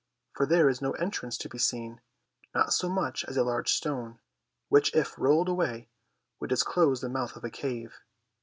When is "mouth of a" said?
7.09-7.51